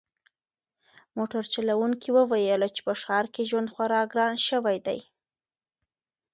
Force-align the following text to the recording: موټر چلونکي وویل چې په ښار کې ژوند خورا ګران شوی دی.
موټر 1.17 1.43
چلونکي 1.53 2.09
وویل 2.17 2.61
چې 2.75 2.81
په 2.87 2.93
ښار 3.01 3.25
کې 3.33 3.47
ژوند 3.49 3.69
خورا 3.73 4.01
ګران 4.13 4.33
شوی 4.47 4.77
دی. 4.85 4.99